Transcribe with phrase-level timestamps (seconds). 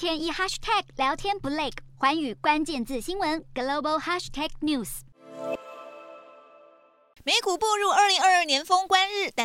[0.00, 5.00] 天一 hashtag 聊天不累，环宇关键字新闻 global hashtag news。
[7.22, 8.99] 美股步入二零二二年封关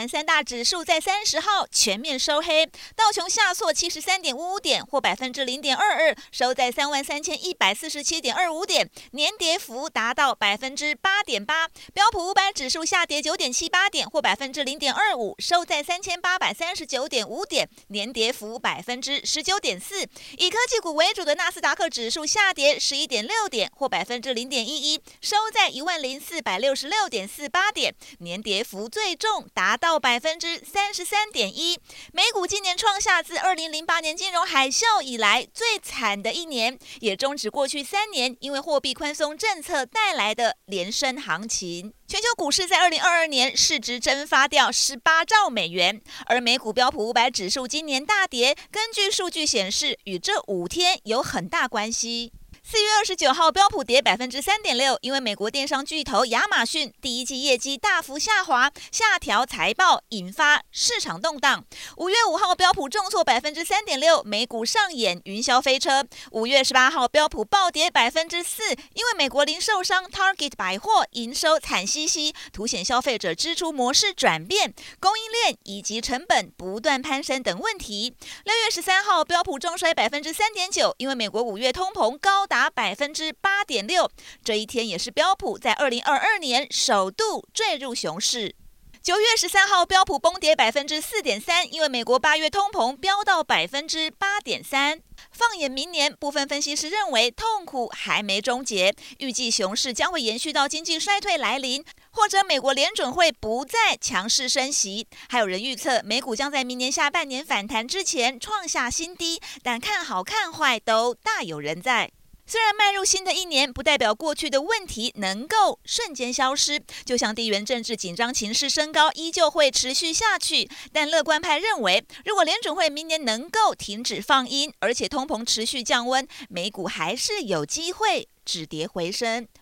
[0.07, 2.65] 三大指数在三十号全面收黑，
[2.95, 11.67] 道琼下挫七十三点五五点，或百分之零点二二，收在三万三千一百四十七点二五点，年跌幅达到百分之八点八。
[11.93, 20.07] 标普五百指数下跌九点七八点，或百分之零点二五，收在三千八百三十九点五点，年跌幅百分之十九点四。
[20.37, 27.71] 以科技股为主的纳斯达克指数下跌十一点六点，或百分之零点一一，收在一万零四百六十六点四八。
[27.75, 31.79] 点年跌幅最重，达到百分之三十三点一。
[32.11, 41.93] 美股今年创下自二零零八年金融海啸以来最惨的一年，也终止过去三年因为货币宽松政策带来的连升行情。
[42.07, 52.31] 全球股市在二零二二年市值蒸发掉十八兆美元，而美股标普五百指数今年大跌，根据数据显示，与这五天有很大关系。
[52.67, 61.63] 四月二十九号，标普跌百分之三点六，因为美国电商巨头亚马逊第一季业绩大幅下滑，下调财报，引发市场动荡。
[61.97, 66.03] 五月五号，标普重挫百分之三点六，美股上演云霄飞车。
[66.31, 78.15] 五月十八号，标普暴跌百分之四，因为美国零售商 Target 百货营收惨兮兮，凸显消费者支出模式转变、供应链以及成本不断攀升等问题。
[78.43, 82.54] 六月十三号，标普重摔百分之三点九，因为美国五月通膨高达。
[82.55, 84.09] 达百分之八点六，
[84.41, 88.55] 这一天也是标普在二零二二年首度坠入熊市。
[89.03, 95.01] 九月十三号，标普崩跌百分之四点三，因为美国八月通膨飙到百分之八点三。
[95.31, 105.05] 放眼明年，部分分析师认为痛苦还没终结，预计熊市将会延续到经济衰退来临，或者美国联准会不再强势升息。
[105.27, 112.09] 还有人预测美股将在明年下半年反弹之前创下新低，但看好看坏都大有人在。
[112.47, 116.79] 虽然迈入新的一年，不代表过去的问题能够瞬间消失。
[117.03, 120.69] 就像地缘政治紧张情势升高，依旧会持续下去。
[120.93, 129.47] 但乐观派认为，如果联准会明年能够停止放鹰，而且通膨持续降温，美股还是有机会止跌回升。